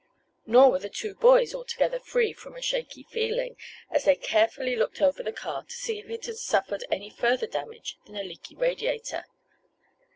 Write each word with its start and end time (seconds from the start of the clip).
Nor 0.47 0.71
were 0.71 0.79
the 0.79 0.89
two 0.89 1.13
boys 1.13 1.53
altogether 1.53 1.99
free 1.99 2.33
from 2.33 2.55
a 2.55 2.61
shaky 2.63 3.03
feeling, 3.11 3.55
as 3.91 4.05
they 4.05 4.15
carefully 4.15 4.75
looked 4.75 4.99
over 4.99 5.21
the 5.21 5.31
car 5.31 5.63
to 5.63 5.75
see 5.75 5.99
if 5.99 6.09
it 6.09 6.25
had 6.25 6.37
suffered 6.37 6.83
any 6.89 7.11
further 7.11 7.45
damage 7.45 7.97
than 8.07 8.15
the 8.15 8.23
leaky 8.23 8.55
radiator. 8.55 9.25